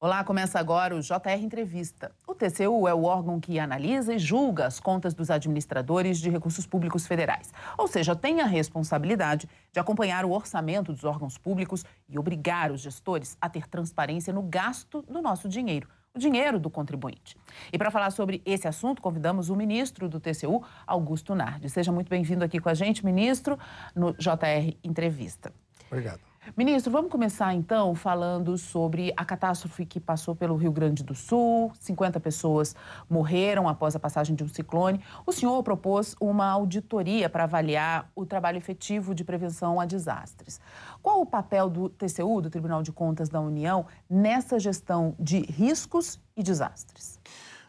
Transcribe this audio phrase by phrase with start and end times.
[0.00, 2.12] Olá, começa agora o JR Entrevista.
[2.24, 6.64] O TCU é o órgão que analisa e julga as contas dos administradores de recursos
[6.64, 7.52] públicos federais.
[7.76, 12.80] Ou seja, tem a responsabilidade de acompanhar o orçamento dos órgãos públicos e obrigar os
[12.80, 17.36] gestores a ter transparência no gasto do nosso dinheiro, o dinheiro do contribuinte.
[17.72, 21.68] E para falar sobre esse assunto, convidamos o ministro do TCU, Augusto Nardi.
[21.68, 23.58] Seja muito bem-vindo aqui com a gente, ministro,
[23.96, 25.52] no JR Entrevista.
[25.90, 26.27] Obrigado.
[26.56, 31.70] Ministro, vamos começar então falando sobre a catástrofe que passou pelo Rio Grande do Sul.
[31.78, 32.74] 50 pessoas
[33.08, 35.00] morreram após a passagem de um ciclone.
[35.26, 40.60] O senhor propôs uma auditoria para avaliar o trabalho efetivo de prevenção a desastres.
[41.02, 46.18] Qual o papel do TCU, do Tribunal de Contas da União, nessa gestão de riscos
[46.36, 47.20] e desastres?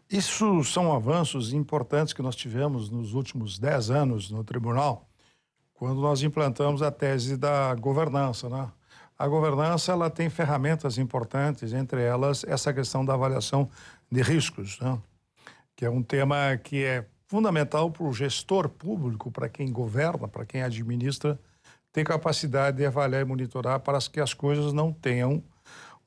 [0.09, 5.09] Isso são avanços importantes que nós tivemos nos últimos 10 anos no tribunal
[5.79, 8.69] quando nós implantamos a tese da governança, né?
[9.19, 13.69] A governança ela tem ferramentas importantes, entre elas essa questão da avaliação
[14.09, 14.97] de riscos, né?
[15.75, 20.45] que é um tema que é fundamental para o gestor público, para quem governa, para
[20.45, 21.37] quem administra,
[21.91, 25.43] ter capacidade de avaliar e monitorar para que as coisas não tenham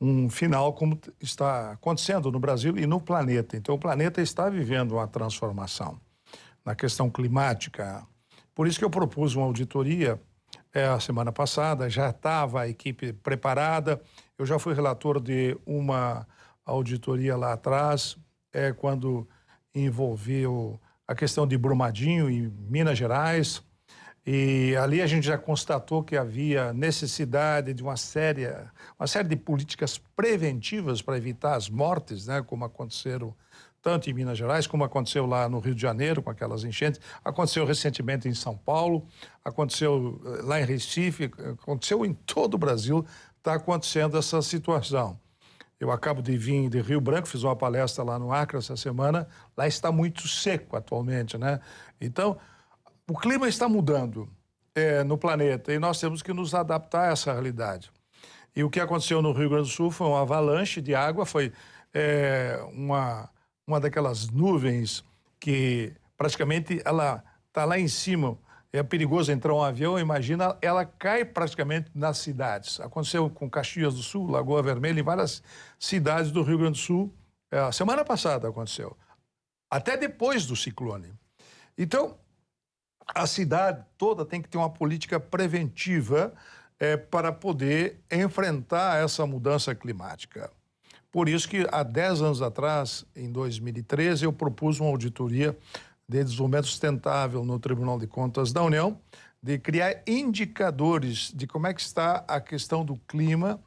[0.01, 3.59] um final como está acontecendo no Brasil e no planeta.
[3.59, 6.01] Então, o planeta está vivendo uma transformação
[6.65, 8.07] na questão climática,
[8.55, 10.19] por isso que eu propus uma auditoria
[10.73, 14.01] é, a semana passada, já estava a equipe preparada,
[14.39, 16.27] eu já fui relator de uma
[16.65, 18.17] auditoria lá atrás,
[18.53, 19.29] é, quando
[19.75, 23.63] envolveu a questão de Brumadinho, em Minas Gerais,
[24.25, 28.47] e ali a gente já constatou que havia necessidade de uma série,
[28.99, 33.35] uma série de políticas preventivas para evitar as mortes, né, como aconteceram
[33.83, 37.67] tanto em Minas Gerais, como aconteceu lá no Rio de Janeiro, com aquelas enchentes, aconteceu
[37.67, 39.07] recentemente em São Paulo,
[39.45, 41.31] aconteceu eh, lá em Recife,
[41.61, 43.05] aconteceu em todo o Brasil,
[43.37, 45.19] está acontecendo essa situação.
[45.81, 49.27] Eu acabo de vir de Rio Branco, fiz uma palestra lá no Acre essa semana,
[49.57, 51.59] lá está muito seco atualmente, né?
[52.01, 52.39] Então,
[53.11, 54.29] o clima está mudando
[54.77, 57.91] é, no planeta e nós temos que nos adaptar a essa realidade.
[58.55, 61.53] E o que aconteceu no Rio Grande do Sul foi uma avalanche de água, foi
[61.93, 63.29] é, uma
[63.67, 65.05] uma daquelas nuvens
[65.39, 68.39] que praticamente ela está lá em cima.
[68.73, 72.81] É perigoso entrar um avião, imagina, ela cai praticamente nas cidades.
[72.81, 75.43] Aconteceu com Caxias do Sul, Lagoa Vermelha, em várias
[75.79, 77.13] cidades do Rio Grande do Sul.
[77.51, 78.97] É, semana passada aconteceu,
[79.71, 81.13] até depois do ciclone.
[81.77, 82.17] Então,
[83.15, 86.33] a cidade toda tem que ter uma política preventiva
[86.79, 90.51] é, para poder enfrentar essa mudança climática.
[91.13, 95.55] Por isso que há 10 anos atrás, em 2013, eu propus uma auditoria
[96.09, 98.99] de desenvolvimento sustentável no Tribunal de Contas da União,
[99.43, 103.61] de criar indicadores de como é que está a questão do clima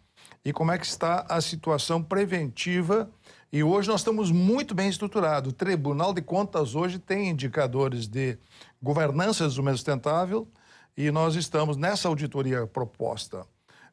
[0.44, 3.12] e como é que está a situação preventiva.
[3.54, 5.52] E hoje nós estamos muito bem estruturados.
[5.52, 8.40] O Tribunal de Contas hoje tem indicadores de
[8.82, 10.48] governança de desenvolvimento sustentável
[10.98, 13.46] e nós estamos nessa auditoria proposta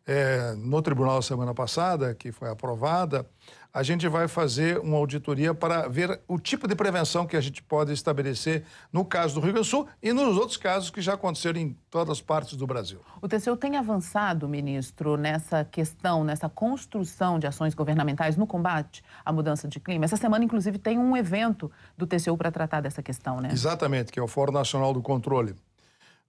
[0.06, 3.26] é, no tribunal semana passada, que foi aprovada,
[3.72, 7.62] a gente vai fazer uma auditoria para ver o tipo de prevenção que a gente
[7.62, 11.14] pode estabelecer no caso do Rio Grande do Sul e nos outros casos que já
[11.14, 13.00] aconteceram em todas as partes do Brasil.
[13.22, 19.32] O TCU tem avançado, ministro, nessa questão, nessa construção de ações governamentais no combate à
[19.32, 20.04] mudança de clima.
[20.04, 23.48] Essa semana, inclusive, tem um evento do TCU para tratar dessa questão, né?
[23.50, 25.54] Exatamente, que é o Fórum Nacional do Controle.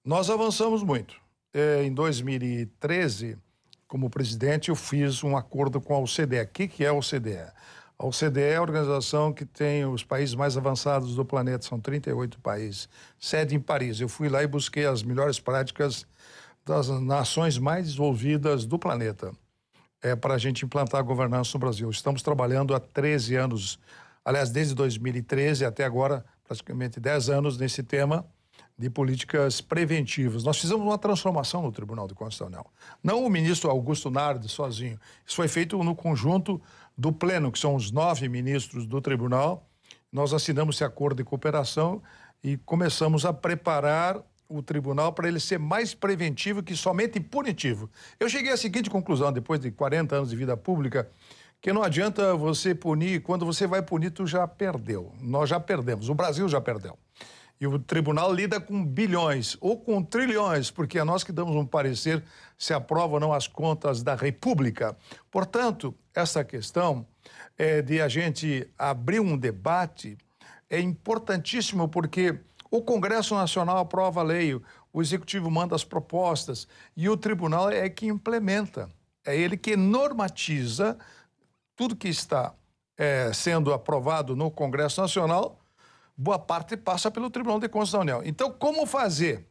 [0.05, 1.21] Nós avançamos muito.
[1.53, 3.37] É, em 2013
[3.93, 6.41] como presidente, eu fiz um acordo com a OCDE.
[6.41, 7.45] O que é a OCDE?
[7.95, 12.39] A OCDE é a organização que tem os países mais avançados do planeta, são 38
[12.39, 12.89] países,
[13.19, 14.01] sede em Paris.
[14.01, 16.07] Eu fui lá e busquei as melhores práticas
[16.65, 19.31] das nações mais desenvolvidas do planeta
[20.01, 21.87] é, para a gente implantar a governança no Brasil.
[21.91, 23.77] Estamos trabalhando há 13 anos,
[24.25, 28.25] aliás, desde 2013 até agora, praticamente 10 anos nesse tema
[28.77, 30.43] de políticas preventivas.
[30.43, 32.65] Nós fizemos uma transformação no Tribunal de União.
[33.03, 34.99] Não o ministro Augusto Nardi sozinho.
[35.25, 36.61] Isso foi feito no conjunto
[36.97, 39.67] do Pleno, que são os nove ministros do Tribunal.
[40.11, 42.01] Nós assinamos esse acordo de cooperação
[42.43, 47.89] e começamos a preparar o tribunal para ele ser mais preventivo que somente punitivo.
[48.19, 51.09] Eu cheguei à seguinte conclusão, depois de 40 anos de vida pública,
[51.61, 55.13] que não adianta você punir, quando você vai punir, tu já perdeu.
[55.21, 56.97] Nós já perdemos, o Brasil já perdeu.
[57.63, 61.65] E o tribunal lida com bilhões ou com trilhões, porque é nós que damos um
[61.65, 62.21] parecer
[62.57, 64.97] se aprova ou não as contas da República.
[65.31, 67.07] Portanto, essa questão
[67.57, 70.17] é, de a gente abrir um debate
[70.69, 72.37] é importantíssimo porque
[72.69, 74.53] o Congresso Nacional aprova a lei,
[74.91, 76.67] o Executivo manda as propostas
[76.97, 78.89] e o tribunal é que implementa.
[79.25, 80.97] É ele que normatiza
[81.77, 82.53] tudo que está
[82.97, 85.62] é, sendo aprovado no Congresso Nacional,
[86.17, 88.21] boa parte passa pelo Tribunal de Contas da União.
[88.23, 89.47] Então, como fazer?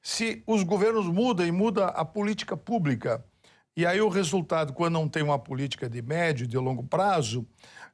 [0.00, 3.24] Se os governos mudam e muda a política pública,
[3.76, 7.46] e aí o resultado, quando não tem uma política de médio e de longo prazo,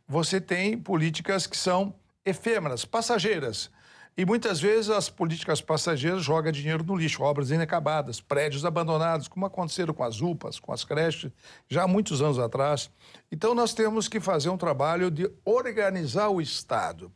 [0.07, 1.95] você tem políticas que são
[2.25, 3.71] efêmeras, passageiras.
[4.17, 9.47] E muitas vezes as políticas passageiras jogam dinheiro no lixo, obras inacabadas, prédios abandonados, como
[9.47, 11.31] aconteceram com as UPAs, com as creches,
[11.69, 12.91] já há muitos anos atrás.
[13.31, 17.13] Então nós temos que fazer um trabalho de organizar o Estado.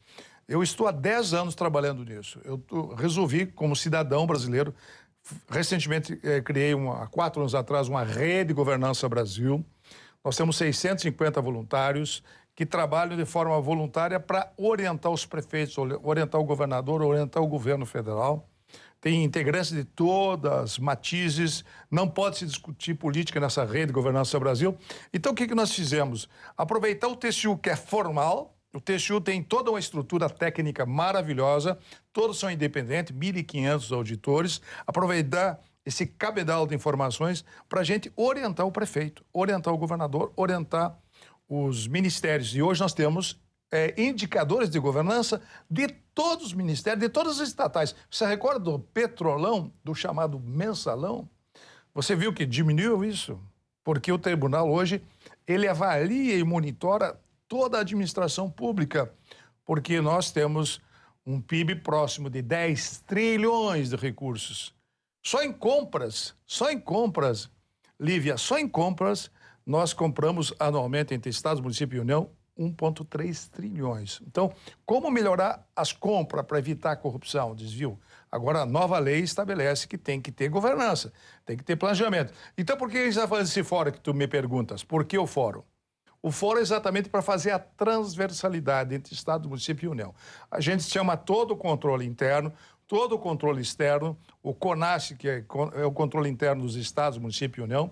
[0.48, 2.40] Eu estou há 10 anos trabalhando nisso.
[2.44, 2.62] Eu
[2.94, 4.74] resolvi, como cidadão brasileiro,
[5.48, 9.64] recentemente eh, criei, uma, há quatro anos atrás, uma rede de governança Brasil.
[10.24, 12.22] Nós temos 650 voluntários
[12.54, 17.86] que trabalham de forma voluntária para orientar os prefeitos, orientar o governador, orientar o governo
[17.86, 18.48] federal.
[19.00, 24.38] Tem integrantes de todas as matizes, não pode se discutir política nessa rede de governança
[24.38, 24.76] Brasil.
[25.12, 26.28] Então, o que, que nós fizemos?
[26.56, 31.78] Aproveitar o TCU, que é formal, o TCU tem toda uma estrutura técnica maravilhosa,
[32.12, 38.72] todos são independentes, 1.500 auditores, aproveitar esse cabedal de informações para a gente orientar o
[38.72, 40.96] prefeito, orientar o governador, orientar
[41.48, 42.54] os ministérios.
[42.54, 43.38] E hoje nós temos
[43.70, 47.94] é, indicadores de governança de todos os ministérios, de todas as estatais.
[48.10, 51.28] Você recorda do petrolão, do chamado mensalão?
[51.94, 53.38] Você viu que diminuiu isso?
[53.84, 55.02] Porque o tribunal hoje
[55.46, 57.18] ele avalia e monitora
[57.52, 59.12] toda a administração pública,
[59.62, 60.80] porque nós temos
[61.26, 64.74] um PIB próximo de 10 trilhões de recursos.
[65.22, 67.50] Só em compras, só em compras,
[68.00, 69.30] Lívia, só em compras
[69.66, 74.22] nós compramos anualmente entre Estados, municípios e União 1,3 trilhões.
[74.26, 74.50] Então,
[74.86, 78.00] como melhorar as compras para evitar a corrupção, desvio?
[78.30, 81.12] Agora, a nova lei estabelece que tem que ter governança,
[81.44, 82.32] tem que ter planejamento.
[82.56, 84.82] Então, por que a gente está fazendo esse fórum que tu me perguntas?
[84.82, 85.62] Por que o fórum?
[86.22, 90.14] O fórum é exatamente para fazer a transversalidade entre Estado, município e União.
[90.48, 92.52] A gente chama todo o controle interno,
[92.86, 97.62] todo o controle externo, o CONAS, que é, é o controle interno dos Estados, município
[97.62, 97.90] e União,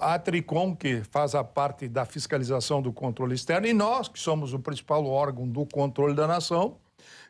[0.00, 4.54] a Tricom, que faz a parte da fiscalização do controle externo, e nós, que somos
[4.54, 6.78] o principal órgão do controle da nação,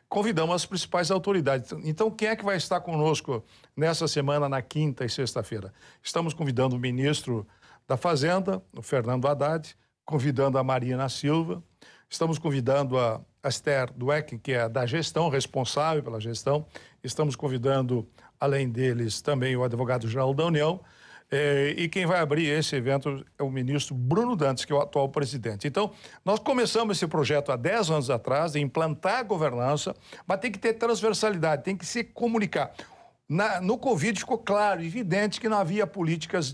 [0.07, 1.71] convidamos as principais autoridades.
[1.83, 3.43] Então, quem é que vai estar conosco
[3.75, 5.73] nessa semana, na quinta e sexta-feira?
[6.03, 7.47] Estamos convidando o ministro
[7.87, 9.75] da Fazenda, o Fernando Haddad,
[10.05, 11.63] convidando a Marina Silva,
[12.09, 16.65] estamos convidando a Esther Dweck, que é da gestão, responsável pela gestão,
[17.03, 18.07] estamos convidando,
[18.39, 20.81] além deles, também o advogado-geral da União,
[21.33, 24.81] é, e quem vai abrir esse evento é o ministro Bruno Dantes, que é o
[24.81, 25.65] atual presidente.
[25.65, 25.93] Então,
[26.25, 29.95] nós começamos esse projeto há 10 anos atrás, de implantar a governança,
[30.27, 32.73] mas tem que ter transversalidade, tem que se comunicar.
[33.29, 36.53] Na, no Covid ficou claro, evidente, que não havia políticas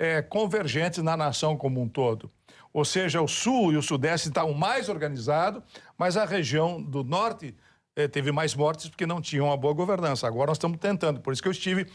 [0.00, 2.28] é, convergentes na nação como um todo.
[2.78, 5.60] Ou seja, o Sul e o Sudeste estavam mais organizados,
[5.98, 7.52] mas a região do Norte
[7.96, 10.28] é, teve mais mortes porque não tinham uma boa governança.
[10.28, 11.18] Agora nós estamos tentando.
[11.18, 11.88] Por isso que eu estive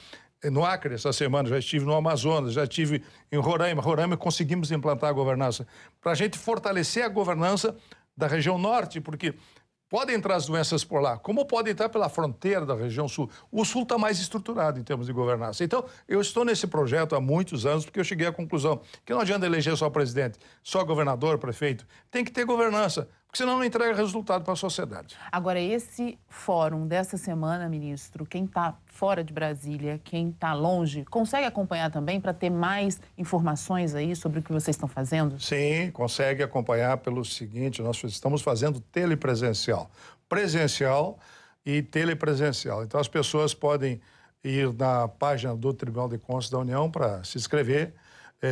[0.44, 3.02] no Acre essa semana, já estive no Amazonas, já estive
[3.32, 3.82] em Roraima.
[3.82, 5.66] Roraima conseguimos implantar a governança
[6.02, 7.74] para a gente fortalecer a governança
[8.16, 9.36] da região norte, porque
[9.94, 13.30] podem entrar as doenças por lá, como podem entrar pela fronteira da região sul.
[13.52, 15.64] O sul está mais estruturado em termos de governança.
[15.64, 19.20] Então, eu estou nesse projeto há muitos anos, porque eu cheguei à conclusão que não
[19.20, 21.86] adianta eleger só presidente, só governador, prefeito.
[22.10, 25.18] Tem que ter governança porque senão não entrega resultado para a sociedade.
[25.32, 31.48] Agora, esse fórum dessa semana, ministro, quem está fora de Brasília, quem está longe, consegue
[31.48, 35.40] acompanhar também para ter mais informações aí sobre o que vocês estão fazendo?
[35.40, 39.90] Sim, consegue acompanhar pelo seguinte: nós estamos fazendo telepresencial.
[40.30, 41.18] Presencial
[41.66, 42.84] e telepresencial.
[42.84, 44.00] Então, as pessoas podem
[44.44, 47.96] ir na página do Tribunal de Contas da União para se inscrever,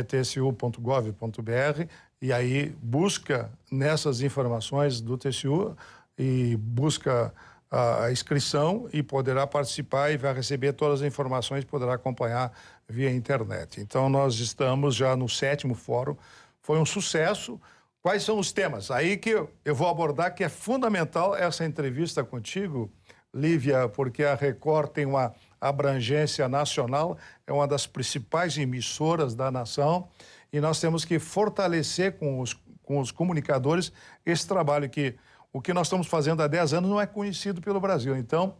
[0.02, 1.86] tcu.gov.br
[2.20, 5.76] e aí busca nessas informações do TCU
[6.16, 7.34] e busca
[7.72, 12.52] a inscrição e poderá participar e vai receber todas as informações, poderá acompanhar
[12.86, 13.80] via internet.
[13.80, 16.14] Então, nós estamos já no sétimo fórum,
[16.60, 17.58] foi um sucesso.
[18.02, 18.90] Quais são os temas?
[18.90, 19.30] Aí que
[19.64, 22.92] eu vou abordar que é fundamental essa entrevista contigo,
[23.32, 27.16] Lívia, porque a Record tem uma abrangência nacional,
[27.46, 30.08] é uma das principais emissoras da nação
[30.52, 33.92] e nós temos que fortalecer com os, com os comunicadores
[34.26, 35.14] esse trabalho que
[35.52, 38.16] o que nós estamos fazendo há 10 anos não é conhecido pelo Brasil.
[38.16, 38.56] Então,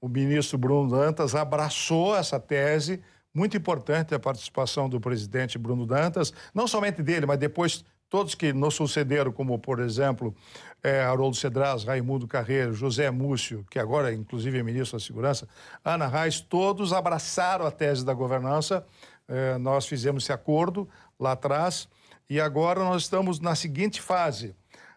[0.00, 3.02] o ministro Bruno Dantas abraçou essa tese,
[3.34, 7.84] muito importante a participação do presidente Bruno Dantas, não somente dele, mas depois
[8.16, 10.34] todos que nos sucederam, como, por exemplo,
[10.82, 15.46] é, Haroldo Cedras, Raimundo Carreiro, José Múcio, que agora, inclusive, é ministro da Segurança,
[15.84, 18.86] Ana Reis, todos abraçaram a tese da governança.
[19.28, 21.88] É, nós fizemos esse acordo lá atrás
[22.30, 24.54] E agora nós estamos na seguinte fase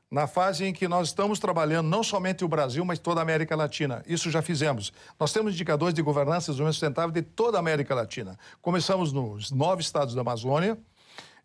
[0.10, 3.56] na fase em que nós estamos trabalhando não somente o Brasil, mas toda a América
[3.56, 4.02] Latina.
[4.08, 4.92] Isso já fizemos.
[5.20, 8.36] Nós temos indicadores de governança e desenvolvimento sustentável de toda a América Latina.
[8.60, 10.80] Começamos nos nove estados da Amazônia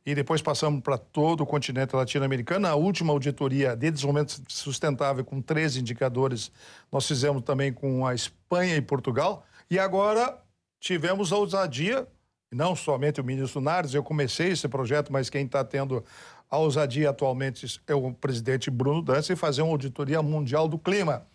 [0.06, 2.66] e depois passamos para todo o continente latino-americano.
[2.66, 6.52] A última auditoria de desenvolvimento sustentável com 13 indicadores
[6.92, 9.46] nós fizemos também com a Espanha e Portugal.
[9.70, 10.38] E agora
[10.78, 12.06] tivemos a ousadia
[12.54, 16.04] não somente o ministro Nardes, eu comecei esse projeto, mas quem está tendo
[16.48, 21.26] a ousadia atualmente é o presidente Bruno Dantas e fazer uma auditoria mundial do clima,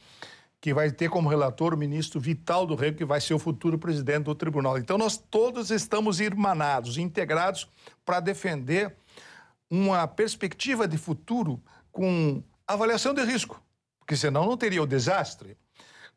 [0.61, 3.77] que vai ter como relator o ministro Vital do Rego, que vai ser o futuro
[3.77, 4.77] presidente do tribunal.
[4.77, 7.69] Então, nós todos estamos irmanados, integrados
[8.05, 8.95] para defender
[9.69, 11.61] uma perspectiva de futuro
[11.91, 13.61] com avaliação de risco,
[13.99, 15.57] porque senão não teria o desastre,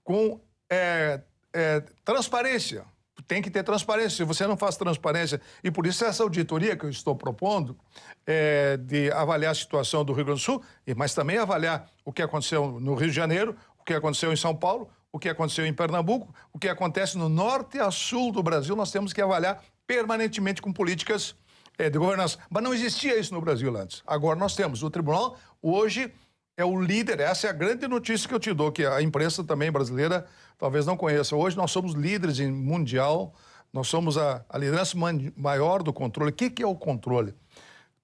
[0.03, 1.21] com é,
[1.53, 2.85] é, transparência,
[3.27, 4.11] tem que ter transparência.
[4.11, 7.79] Se você não faz transparência, e por isso essa auditoria que eu estou propondo,
[8.27, 10.63] é, de avaliar a situação do Rio Grande do Sul,
[10.97, 14.55] mas também avaliar o que aconteceu no Rio de Janeiro, o que aconteceu em São
[14.55, 18.75] Paulo, o que aconteceu em Pernambuco, o que acontece no norte a sul do Brasil,
[18.77, 21.35] nós temos que avaliar permanentemente com políticas
[21.77, 22.39] é, de governança.
[22.49, 24.03] Mas não existia isso no Brasil antes.
[24.07, 24.83] Agora nós temos.
[24.83, 26.13] O tribunal hoje
[26.57, 29.43] é o líder, essa é a grande notícia que eu te dou, que a imprensa
[29.43, 31.35] também brasileira talvez não conheça.
[31.35, 33.35] Hoje nós somos líderes em mundial,
[33.73, 34.97] nós somos a, a liderança
[35.37, 36.31] maior do controle.
[36.31, 37.35] O que, que é o controle?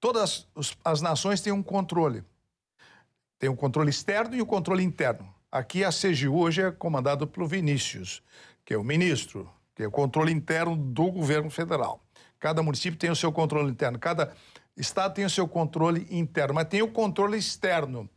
[0.01, 0.49] Todas
[0.85, 2.25] as nações têm um controle.
[3.39, 5.38] Tem o controle externo e o controle interno.
[5.51, 8.23] Aqui a CGU hoje é comandado pelo Vinícius,
[8.67, 12.05] que é o ministro, que é o controle interno do governo federal.
[12.39, 14.35] Cada município tem o seu controle interno, cada
[14.77, 18.11] estado tem o seu controle interno, mas tem o controle externo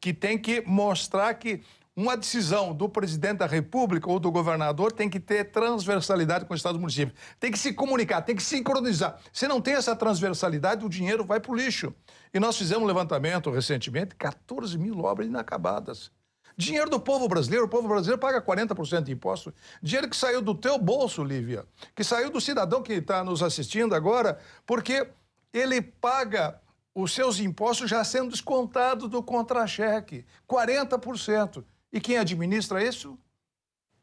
[0.00, 1.60] que tem que mostrar que
[1.94, 6.56] uma decisão do presidente da República ou do governador tem que ter transversalidade com o
[6.56, 7.14] Estado e município.
[7.38, 9.18] Tem que se comunicar, tem que sincronizar.
[9.30, 11.92] Se não tem essa transversalidade, o dinheiro vai para o lixo.
[12.32, 16.10] E nós fizemos um levantamento recentemente, 14 mil obras inacabadas.
[16.58, 19.54] Dinheiro do povo brasileiro, o povo brasileiro paga 40% de imposto.
[19.80, 23.94] Dinheiro que saiu do teu bolso, Lívia, que saiu do cidadão que está nos assistindo
[23.94, 25.08] agora, porque
[25.52, 26.60] ele paga
[26.92, 31.64] os seus impostos já sendo descontados do contra-cheque, 40%.
[31.92, 33.16] E quem administra isso?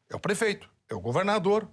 [0.09, 1.67] É o prefeito, é o governador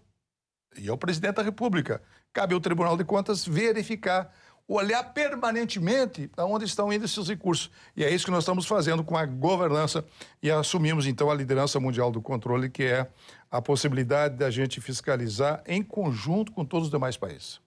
[0.77, 2.03] e é o presidente da República.
[2.33, 4.35] Cabe ao Tribunal de Contas verificar,
[4.67, 7.71] olhar permanentemente aonde estão indo esses recursos.
[7.97, 10.05] E é isso que nós estamos fazendo com a governança
[10.43, 13.09] e assumimos então a liderança mundial do controle, que é
[13.51, 17.61] a possibilidade da gente fiscalizar em conjunto com todos os demais países.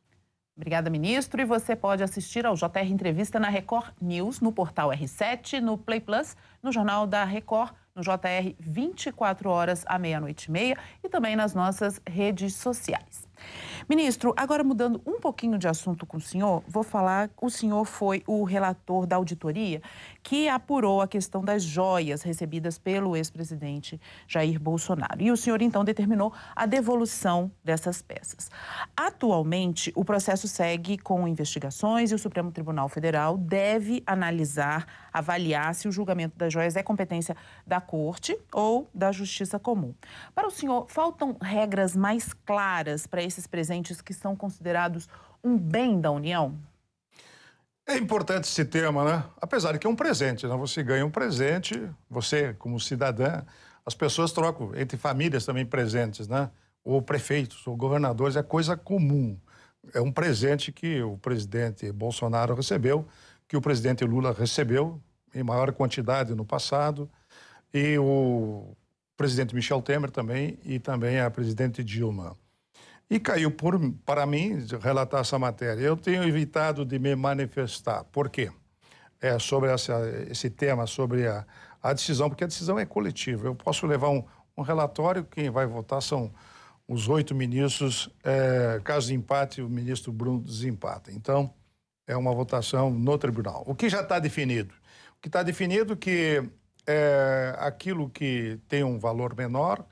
[0.58, 1.42] Obrigada, ministro.
[1.42, 6.00] E você pode assistir ao JR Entrevista na Record News, no portal R7, no Play
[6.00, 11.36] Plus, no Jornal da Record, no JR 24 horas à meia-noite e meia e também
[11.36, 13.28] nas nossas redes sociais.
[13.88, 18.24] Ministro, agora mudando um pouquinho de assunto com o senhor, vou falar, o senhor foi
[18.26, 19.80] o relator da auditoria
[20.24, 25.22] que apurou a questão das joias recebidas pelo ex-presidente Jair Bolsonaro.
[25.22, 28.50] E o senhor então determinou a devolução dessas peças.
[28.98, 35.88] Atualmente, o processo segue com investigações e o Supremo Tribunal Federal deve analisar, avaliar se
[35.88, 37.38] o julgamento das joias é competência
[37.68, 39.94] da Corte ou da Justiça Comum.
[40.34, 45.08] Para o senhor, faltam regras mais claras para esses presentes que são considerados
[45.44, 46.58] um bem da União?
[47.88, 49.24] É importante esse tema, né?
[49.40, 50.56] Apesar de que é um presente, né?
[50.56, 53.44] Você ganha um presente, você, como cidadã,
[53.86, 56.50] as pessoas trocam entre famílias também presentes, né?
[56.84, 59.40] Ou prefeitos, ou governadores, é coisa comum.
[59.94, 63.08] É um presente que o presidente Bolsonaro recebeu,
[63.48, 65.00] que o presidente Lula recebeu
[65.34, 67.08] em maior quantidade no passado,
[67.72, 68.76] e o
[69.16, 72.36] presidente Michel Temer também, e também a presidente Dilma.
[73.10, 75.82] E caiu por, para mim relatar essa matéria.
[75.82, 78.04] Eu tenho evitado de me manifestar.
[78.06, 78.52] Por quê?
[79.22, 79.94] É, sobre essa,
[80.30, 81.46] esse tema, sobre a,
[81.82, 83.48] a decisão, porque a decisão é coletiva.
[83.48, 84.24] Eu posso levar um,
[84.58, 86.32] um relatório, quem vai votar são
[86.88, 88.10] os oito ministros.
[88.24, 91.12] É, caso de empate, o ministro Bruno desempata.
[91.12, 91.54] Então,
[92.08, 93.64] é uma votação no tribunal.
[93.66, 94.74] O que já está definido?
[95.18, 96.44] O que está definido é que
[96.88, 99.86] é, aquilo que tem um valor menor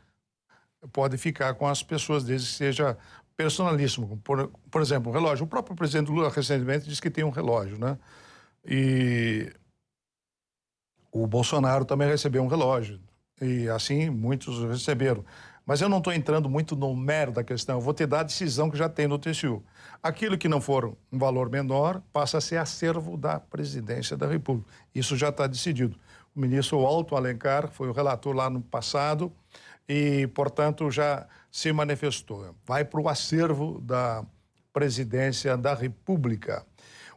[0.91, 2.97] pode ficar com as pessoas, desde que seja
[3.35, 4.17] personalíssimo.
[4.23, 5.45] Por, por exemplo, um relógio.
[5.45, 7.97] O próprio presidente Lula recentemente disse que tem um relógio, né?
[8.65, 9.51] E
[11.11, 12.99] o Bolsonaro também recebeu um relógio.
[13.41, 15.25] E assim muitos receberam.
[15.65, 17.77] Mas eu não estou entrando muito no mérito da questão.
[17.77, 19.63] Eu vou te dar a decisão que já tem no TCU.
[20.01, 24.69] Aquilo que não for um valor menor passa a ser acervo da presidência da República.
[24.93, 25.97] Isso já está decidido.
[26.35, 29.31] O ministro Alto Alencar foi o relator lá no passado
[29.87, 32.55] e, portanto, já se manifestou.
[32.65, 34.25] Vai para o acervo da
[34.73, 36.65] presidência da República.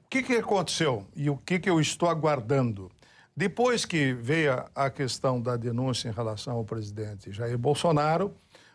[0.04, 2.90] O que, que aconteceu e o que, que eu estou aguardando?
[3.34, 8.34] Depois que veio a questão da denúncia em relação ao presidente Jair Bolsonaro,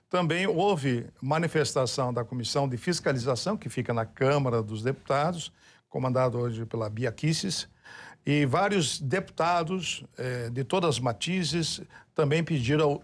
[0.10, 5.54] também houve manifestação da Comissão de Fiscalização, que fica na Câmara dos Deputados,
[5.90, 7.70] comandado hoje pela Bia Kisses,
[8.26, 11.82] e vários deputados eh, de todas as matizes
[12.14, 13.02] também pediram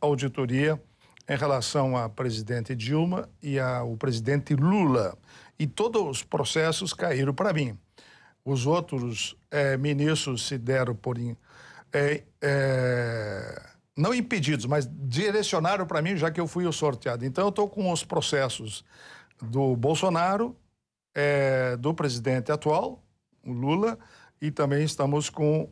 [0.00, 0.80] auditoria
[1.28, 5.16] em relação à presidente Dilma e ao presidente Lula.
[5.58, 7.78] E todos os processos caíram para mim.
[8.44, 11.18] Os outros eh, ministros se deram por.
[11.18, 13.62] Eh, eh,
[13.96, 17.24] não impedidos, mas direcionaram para mim, já que eu fui o sorteado.
[17.24, 18.84] Então, eu estou com os processos
[19.40, 20.54] do Bolsonaro,
[21.14, 23.02] eh, do presidente atual,
[23.44, 23.98] o Lula,
[24.40, 25.70] e também estamos com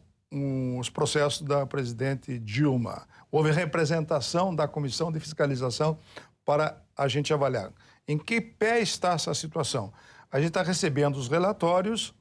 [0.79, 3.07] os processos da presidente Dilma.
[3.31, 5.99] Houve representação da Comissão de Fiscalização
[6.45, 7.73] para a gente avaliar.
[8.07, 9.93] Em que pé está essa situação?
[10.31, 12.15] A gente está recebendo os relatórios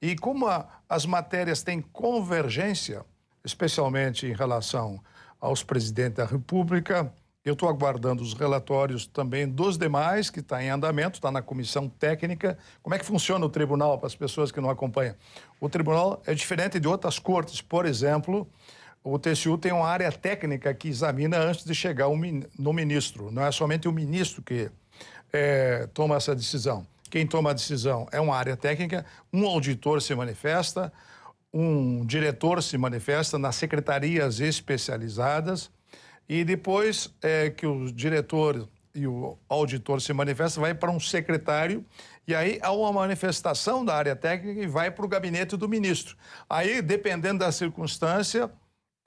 [0.00, 3.04] e como a, as matérias têm convergência,
[3.44, 5.02] especialmente em relação
[5.40, 7.12] aos presidentes da República,
[7.44, 11.88] eu estou aguardando os relatórios também dos demais, que está em andamento, está na comissão
[11.88, 12.58] técnica.
[12.82, 15.14] Como é que funciona o tribunal para as pessoas que não acompanham?
[15.60, 17.60] O tribunal é diferente de outras cortes.
[17.60, 18.46] Por exemplo,
[19.02, 22.08] o TCU tem uma área técnica que examina antes de chegar
[22.58, 23.30] no ministro.
[23.30, 24.70] Não é somente o ministro que
[25.32, 26.86] é, toma essa decisão.
[27.10, 30.92] Quem toma a decisão é uma área técnica, um auditor se manifesta,
[31.52, 35.70] um diretor se manifesta nas secretarias especializadas
[36.28, 41.84] e depois é, que o diretor e o auditor se manifestam, vai para um secretário
[42.26, 46.16] e aí há uma manifestação da área técnica e vai para o gabinete do ministro.
[46.48, 48.50] Aí, dependendo da circunstância,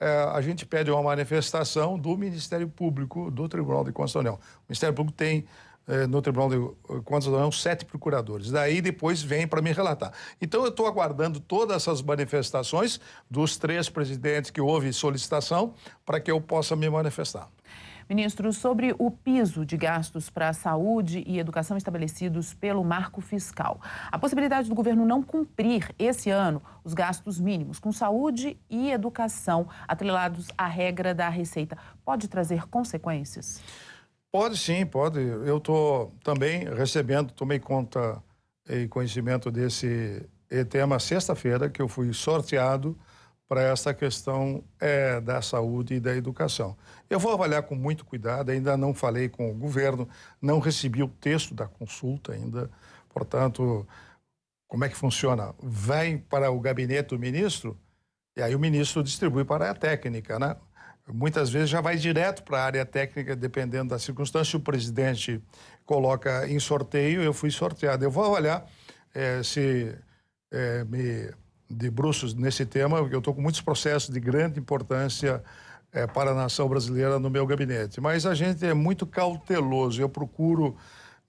[0.00, 4.34] é, a gente pede uma manifestação do Ministério Público, do Tribunal de União.
[4.34, 5.44] O Ministério Público tem
[6.08, 8.50] no Tribunal de Contas da União sete procuradores.
[8.50, 10.12] Daí depois vem para me relatar.
[10.40, 15.74] Então eu estou aguardando todas essas manifestações dos três presidentes que houve solicitação
[16.06, 17.48] para que eu possa me manifestar.
[18.08, 23.80] Ministro, sobre o piso de gastos para a saúde e educação estabelecidos pelo marco fiscal,
[24.10, 29.68] a possibilidade do governo não cumprir esse ano os gastos mínimos com saúde e educação
[29.86, 33.62] atrelados à regra da Receita pode trazer consequências?
[34.32, 35.20] Pode sim, pode.
[35.20, 38.22] Eu estou também recebendo, tomei conta
[38.66, 40.26] e conhecimento desse
[40.70, 42.98] tema sexta-feira, que eu fui sorteado
[43.46, 46.74] para essa questão é, da saúde e da educação.
[47.10, 50.08] Eu vou avaliar com muito cuidado, ainda não falei com o governo,
[50.40, 52.70] não recebi o texto da consulta ainda,
[53.10, 53.86] portanto,
[54.66, 55.54] como é que funciona?
[55.60, 57.78] Vai para o gabinete do ministro
[58.34, 60.56] e aí o ministro distribui para a técnica, né?
[61.08, 64.56] Muitas vezes já vai direto para a área técnica, dependendo da circunstância.
[64.56, 65.42] O presidente
[65.84, 68.04] coloca em sorteio, eu fui sorteado.
[68.04, 68.66] Eu vou avaliar
[69.14, 69.96] é, se
[70.52, 71.32] é, me
[71.68, 75.42] debruço nesse tema, porque eu estou com muitos processos de grande importância
[75.92, 78.00] é, para a nação brasileira no meu gabinete.
[78.00, 80.00] Mas a gente é muito cauteloso.
[80.00, 80.76] Eu procuro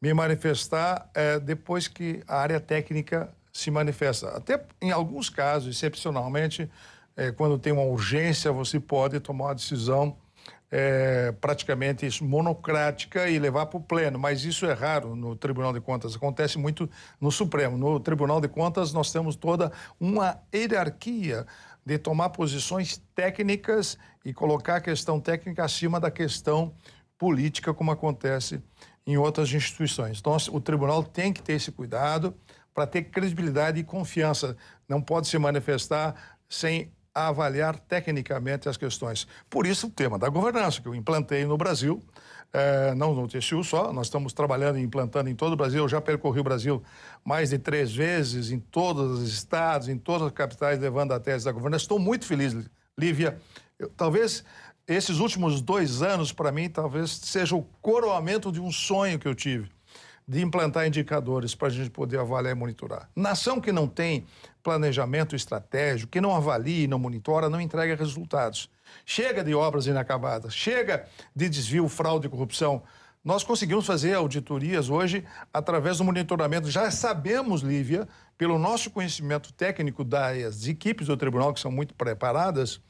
[0.01, 4.29] me manifestar é, depois que a área técnica se manifesta.
[4.29, 6.69] Até em alguns casos, excepcionalmente,
[7.15, 10.17] é, quando tem uma urgência, você pode tomar uma decisão
[10.75, 15.79] é, praticamente monocrática e levar para o pleno, mas isso é raro no Tribunal de
[15.79, 16.89] Contas, acontece muito
[17.21, 17.77] no Supremo.
[17.77, 21.45] No Tribunal de Contas, nós temos toda uma hierarquia
[21.85, 26.73] de tomar posições técnicas e colocar a questão técnica acima da questão
[27.19, 28.59] política, como acontece
[29.05, 30.19] em outras instituições.
[30.19, 32.33] Então, o tribunal tem que ter esse cuidado
[32.73, 34.57] para ter credibilidade e confiança.
[34.89, 36.15] Não pode se manifestar
[36.49, 39.27] sem a avaliar tecnicamente as questões.
[39.49, 42.01] Por isso, o tema da governança, que eu implantei no Brasil,
[42.51, 45.83] é, não no TCU só, nós estamos trabalhando e implantando em todo o Brasil.
[45.83, 46.83] Eu já percorri o Brasil
[47.23, 51.45] mais de três vezes, em todos os estados, em todas as capitais, levando a tese
[51.45, 51.83] da governança.
[51.83, 52.55] Estou muito feliz,
[52.97, 53.39] Lívia.
[53.77, 54.43] Eu, talvez
[54.87, 59.33] esses últimos dois anos, para mim, talvez seja o coroamento de um sonho que eu
[59.33, 59.69] tive
[60.27, 63.09] de implantar indicadores para a gente poder avaliar e monitorar.
[63.15, 64.25] Nação que não tem
[64.61, 68.69] planejamento estratégico, que não avalia e não monitora, não entrega resultados.
[69.05, 71.05] Chega de obras inacabadas, chega
[71.35, 72.83] de desvio, fraude e corrupção.
[73.23, 76.69] Nós conseguimos fazer auditorias hoje através do monitoramento.
[76.69, 78.07] Já sabemos, Lívia,
[78.37, 82.81] pelo nosso conhecimento técnico das equipes do tribunal, que são muito preparadas,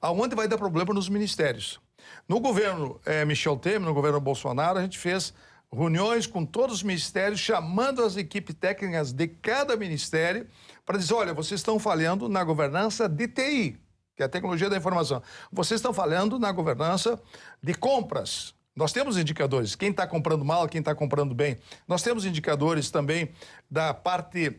[0.00, 1.80] aonde vai dar problema nos ministérios.
[2.28, 5.34] No governo eh, Michel Temer, no governo Bolsonaro, a gente fez
[5.72, 10.46] reuniões com todos os ministérios, chamando as equipes técnicas de cada ministério
[10.84, 13.78] para dizer: olha, vocês estão falhando na governança de TI,
[14.16, 15.22] que é a tecnologia da informação.
[15.52, 17.20] Vocês estão falhando na governança
[17.62, 21.58] de compras, Nós temos indicadores, quem está comprando mal, quem está comprando bem.
[21.88, 23.30] Nós temos indicadores também
[23.68, 24.58] da parte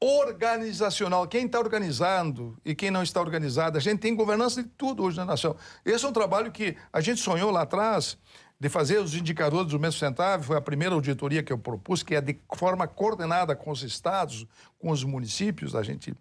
[0.00, 3.76] organizacional, quem está organizando e quem não está organizado.
[3.76, 5.54] A gente tem governança de tudo hoje na nação.
[5.84, 8.18] Esse é um trabalho que a gente sonhou lá atrás
[8.60, 12.14] de fazer os indicadores do mês sustentável, foi a primeira auditoria que eu propus, que
[12.14, 14.46] é de forma coordenada com os estados,
[14.78, 16.14] com os municípios, a gente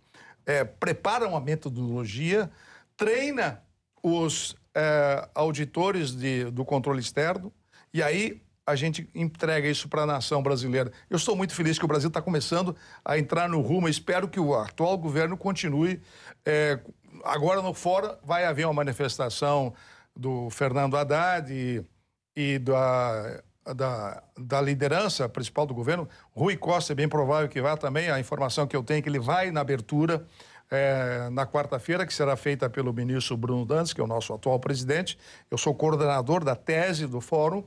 [0.46, 2.50] é, prepara uma metodologia,
[2.96, 3.62] treina
[4.02, 7.52] os é, auditores de, do controle externo,
[7.94, 10.92] e aí a gente entrega isso para a nação brasileira.
[11.10, 13.90] Eu estou muito feliz que o Brasil está começando a entrar no rumo.
[13.90, 16.00] Espero que o atual governo continue.
[16.46, 16.80] É,
[17.24, 19.74] agora no fora vai haver uma manifestação
[20.16, 21.84] do Fernando Haddad e,
[22.40, 23.42] e da,
[23.76, 26.08] da, da, liderança principal do governo.
[26.34, 28.10] Rui Costa é bem provável que vá também.
[28.10, 30.26] A informação que eu tenho é que ele vai na abertura
[30.72, 34.58] é, na quarta-feira, que será feita pelo ministro Bruno Dantas, que é o nosso atual
[34.58, 35.20] presidente.
[35.52, 37.66] Eu sou coordenador da tese do fórum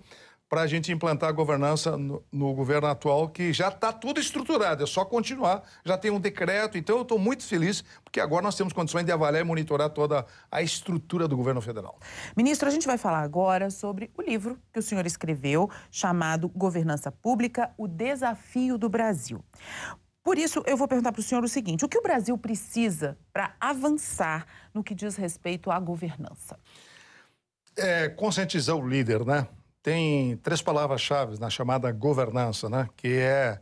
[0.52, 4.84] para a gente implantar a governança no, no governo atual, que já está tudo estruturado,
[4.84, 5.62] é só continuar.
[5.82, 9.10] Já tem um decreto, então eu estou muito feliz, porque agora nós temos condições de
[9.10, 11.98] avaliar e monitorar toda a estrutura do governo federal.
[12.36, 17.10] Ministro, a gente vai falar agora sobre o livro que o senhor escreveu, chamado Governança
[17.10, 19.42] Pública: O Desafio do Brasil.
[20.22, 23.16] Por isso, eu vou perguntar para o senhor o seguinte: o que o Brasil precisa
[23.32, 26.58] para avançar no que diz respeito à governança?
[27.74, 29.48] É, conscientizar o líder, né?
[29.82, 32.88] Tem três palavras-chave na chamada governança, né?
[32.96, 33.60] Que é,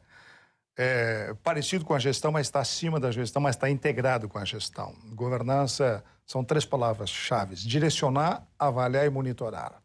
[0.76, 4.44] é, parecido com a gestão, mas está acima da gestão, mas está integrado com a
[4.44, 4.94] gestão.
[5.14, 9.82] Governança são três palavras-chave: direcionar, avaliar e monitorar.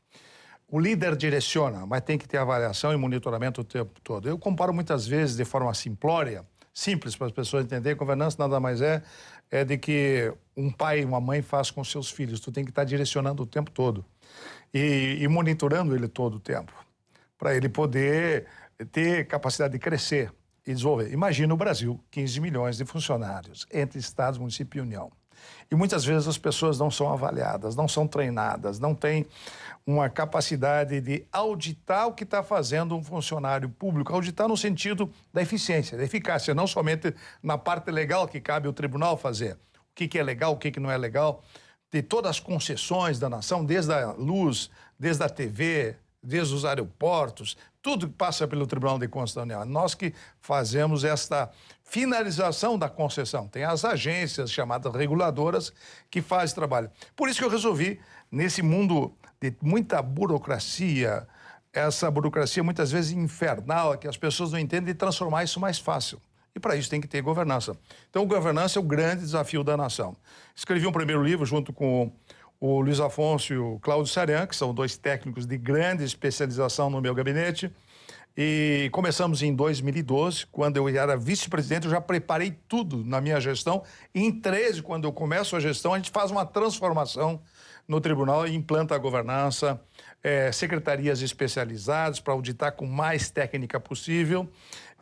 [0.67, 4.27] O líder direciona, mas tem que ter avaliação e monitoramento o tempo todo.
[4.27, 7.97] Eu comparo muitas vezes de forma simplória simples para as pessoas entenderem.
[7.97, 9.01] Governança nada mais é
[9.49, 12.39] é de que um pai e uma mãe faz com seus filhos.
[12.39, 14.03] Tu tem que estar direcionando o tempo todo
[14.75, 16.73] e, e monitorando ele todo o tempo
[17.37, 18.45] para ele poder
[18.91, 20.33] ter capacidade de crescer
[20.67, 21.13] e desenvolver.
[21.13, 25.09] Imagina o Brasil, 15 milhões de funcionários entre estados, município e União.
[25.71, 29.25] E muitas vezes as pessoas não são avaliadas, não são treinadas, não têm
[29.85, 35.41] uma capacidade de auditar o que está fazendo um funcionário público, auditar no sentido da
[35.41, 39.53] eficiência, da eficácia, não somente na parte legal que cabe ao tribunal fazer.
[39.53, 41.43] O que, que é legal, o que, que não é legal,
[41.95, 47.55] de todas as concessões da nação, desde a luz, desde a TV, desde os aeroportos,
[47.81, 49.63] tudo que passa pelo Tribunal de Contas da União.
[49.63, 51.49] Nós que fazemos esta
[51.85, 53.47] finalização da concessão.
[53.47, 55.71] Tem as agências chamadas reguladoras
[56.09, 56.91] que fazem trabalho.
[57.15, 57.97] Por isso que eu resolvi,
[58.29, 61.25] nesse mundo de muita burocracia,
[61.71, 66.19] essa burocracia muitas vezes infernal, que as pessoas não entendem, de transformar isso mais fácil.
[66.55, 67.77] E para isso tem que ter governança.
[68.09, 70.15] Então, governança é o grande desafio da nação.
[70.55, 72.09] Escrevi um primeiro livro junto com
[72.61, 77.01] o Luiz Afonso e o Cláudio Saran, que são dois técnicos de grande especialização no
[77.01, 77.69] meu gabinete.
[78.37, 83.83] E começamos em 2012, quando eu era vice-presidente, eu já preparei tudo na minha gestão.
[84.13, 87.41] Em 13, quando eu começo a gestão, a gente faz uma transformação
[87.87, 89.79] no tribunal e implanta a governança,
[90.23, 94.49] é, secretarias especializadas para auditar com mais técnica possível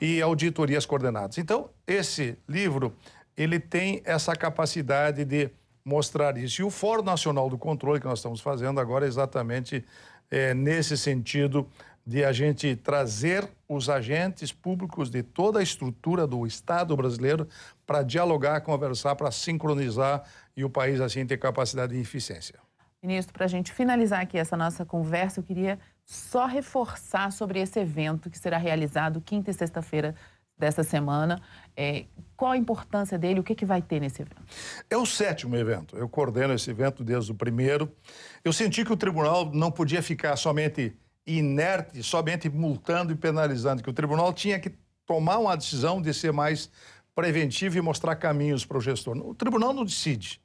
[0.03, 1.37] e auditorias coordenadas.
[1.37, 2.93] Então, esse livro,
[3.37, 5.49] ele tem essa capacidade de
[5.85, 6.61] mostrar isso.
[6.61, 9.85] E o Fórum Nacional do Controle que nós estamos fazendo agora é exatamente
[10.29, 11.69] é, nesse sentido
[12.05, 17.47] de a gente trazer os agentes públicos de toda a estrutura do Estado brasileiro
[17.87, 20.21] para dialogar, conversar, para sincronizar
[20.53, 22.59] e o país assim ter capacidade de eficiência.
[23.01, 27.79] Ministro, para a gente finalizar aqui essa nossa conversa, eu queria só reforçar sobre esse
[27.79, 30.15] evento que será realizado quinta e sexta-feira
[30.57, 31.41] dessa semana.
[31.75, 33.39] É, qual a importância dele?
[33.39, 34.43] O que, que vai ter nesse evento?
[34.89, 35.97] É o sétimo evento.
[35.97, 37.91] Eu coordeno esse evento desde o primeiro.
[38.43, 43.89] Eu senti que o tribunal não podia ficar somente inerte, somente multando e penalizando, que
[43.89, 44.73] o tribunal tinha que
[45.05, 46.69] tomar uma decisão de ser mais
[47.15, 49.17] preventivo e mostrar caminhos para o gestor.
[49.17, 50.41] O tribunal não decide.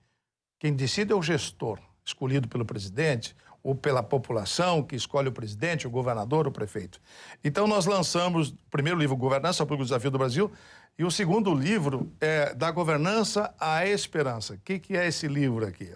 [0.58, 5.86] Quem decide é o gestor, escolhido pelo presidente ou pela população que escolhe o presidente,
[5.86, 7.00] o governador, o prefeito.
[7.42, 10.50] Então nós lançamos o primeiro livro, Governança Pública o Desafio do Brasil,
[10.98, 14.54] e o segundo livro é Da Governança à Esperança.
[14.54, 15.92] O que, que é esse livro aqui?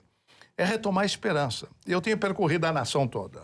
[0.56, 1.68] É retomar a esperança.
[1.86, 3.42] Eu tenho percorrido a nação toda,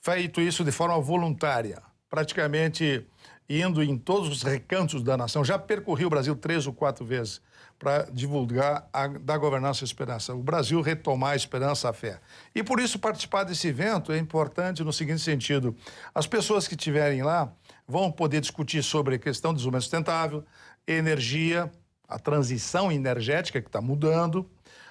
[0.00, 3.06] feito isso de forma voluntária, praticamente
[3.48, 5.44] indo em todos os recantos da nação.
[5.44, 7.40] Já percorri o Brasil três ou quatro vezes
[7.78, 10.34] para divulgar a, da governança e esperança.
[10.34, 12.20] O Brasil retomar a esperança, a fé.
[12.54, 15.74] E por isso participar desse evento é importante no seguinte sentido:
[16.14, 17.50] as pessoas que estiverem lá
[17.86, 20.44] vão poder discutir sobre a questão do desenvolvimento sustentável,
[20.86, 21.70] energia,
[22.08, 24.48] a transição energética que está mudando,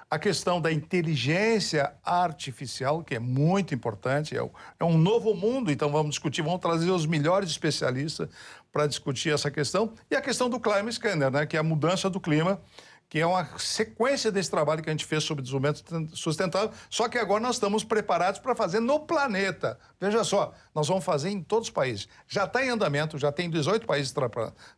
[0.09, 5.91] a questão da inteligência artificial, que é muito importante, é, é um novo mundo, então
[5.91, 8.29] vamos discutir, vamos trazer os melhores especialistas
[8.71, 12.09] para discutir essa questão, e a questão do climate scanner, né, que é a mudança
[12.09, 12.61] do clima,
[13.09, 15.83] que é uma sequência desse trabalho que a gente fez sobre desenvolvimento
[16.15, 19.79] sustentável, só que agora nós estamos preparados para fazer no planeta.
[19.99, 22.07] Veja só, nós vamos fazer em todos os países.
[22.27, 24.29] Já está em andamento, já tem 18 países tra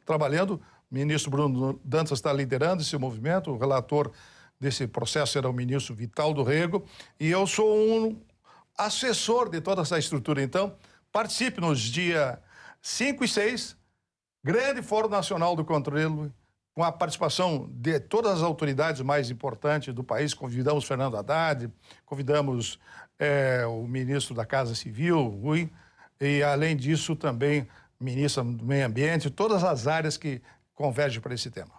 [0.05, 0.61] trabalhando,
[0.91, 4.11] o ministro Bruno Dantas está liderando esse movimento, o relator
[4.60, 6.86] desse processo era o ministro Vital do Rego,
[7.19, 8.22] e eu sou um
[8.78, 10.41] assessor de toda essa estrutura.
[10.41, 10.76] Então,
[11.12, 12.38] participe nos dias
[12.82, 13.78] 5 e 6,
[14.43, 16.32] grande Fórum Nacional do Controle,
[16.74, 20.34] com a participação de todas as autoridades mais importantes do país.
[20.34, 21.69] Convidamos Fernando Haddad,
[22.06, 22.80] convidamos
[23.17, 25.69] é, o ministro da Casa Civil, Rui,
[26.22, 27.67] e, além disso, também
[28.00, 30.41] ministro do Meio Ambiente, todas as áreas que
[30.74, 31.78] convergem para esse tema.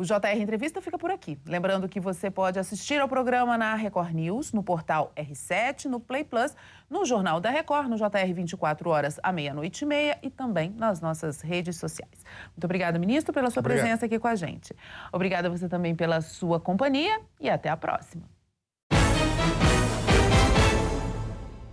[0.00, 1.38] O JR Entrevista fica por aqui.
[1.44, 6.24] Lembrando que você pode assistir ao programa na Record News, no portal R7, no Play
[6.24, 6.56] Plus,
[6.88, 11.02] no Jornal da Record, no JR 24 horas à meia-noite e meia e também nas
[11.02, 12.24] nossas redes sociais.
[12.56, 13.82] Muito obrigada, ministro, pela sua Obrigado.
[13.82, 14.74] presença aqui com a gente.
[15.12, 18.39] Obrigada a você também pela sua companhia e até a próxima.